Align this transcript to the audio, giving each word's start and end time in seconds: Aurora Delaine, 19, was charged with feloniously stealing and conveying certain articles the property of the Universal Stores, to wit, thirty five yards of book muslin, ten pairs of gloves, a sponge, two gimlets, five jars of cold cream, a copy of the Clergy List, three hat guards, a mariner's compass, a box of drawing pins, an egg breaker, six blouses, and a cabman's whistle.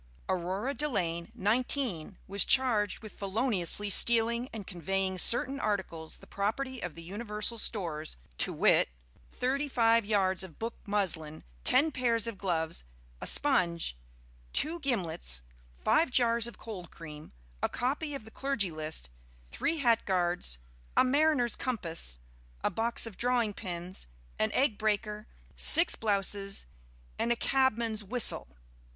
Aurora 0.27 0.73
Delaine, 0.73 1.31
19, 1.35 2.17
was 2.27 2.43
charged 2.43 3.03
with 3.03 3.11
feloniously 3.11 3.91
stealing 3.91 4.49
and 4.51 4.65
conveying 4.65 5.19
certain 5.19 5.59
articles 5.59 6.17
the 6.17 6.25
property 6.25 6.81
of 6.81 6.95
the 6.95 7.03
Universal 7.03 7.59
Stores, 7.59 8.17
to 8.39 8.51
wit, 8.51 8.89
thirty 9.29 9.67
five 9.67 10.03
yards 10.03 10.41
of 10.43 10.57
book 10.57 10.73
muslin, 10.87 11.43
ten 11.63 11.91
pairs 11.91 12.25
of 12.25 12.39
gloves, 12.39 12.83
a 13.21 13.27
sponge, 13.27 13.95
two 14.53 14.79
gimlets, 14.79 15.43
five 15.77 16.09
jars 16.09 16.47
of 16.47 16.57
cold 16.57 16.89
cream, 16.89 17.31
a 17.61 17.69
copy 17.69 18.15
of 18.15 18.25
the 18.25 18.31
Clergy 18.31 18.71
List, 18.71 19.07
three 19.51 19.77
hat 19.77 20.03
guards, 20.07 20.57
a 20.97 21.03
mariner's 21.03 21.55
compass, 21.55 22.17
a 22.63 22.71
box 22.71 23.05
of 23.05 23.17
drawing 23.17 23.53
pins, 23.53 24.07
an 24.39 24.51
egg 24.53 24.79
breaker, 24.79 25.27
six 25.55 25.93
blouses, 25.95 26.65
and 27.19 27.31
a 27.31 27.35
cabman's 27.35 28.03
whistle. 28.03 28.47